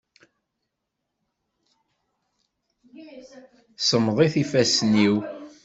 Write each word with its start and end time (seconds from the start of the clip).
Semmeḍit 3.87 4.33
yifassen-iw. 4.37 5.15